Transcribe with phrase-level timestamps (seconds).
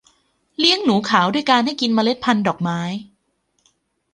[0.59, 2.81] เลี้ยงหนูขาวด้วยการให้กินเมล็ดพันธ์ดอกไม้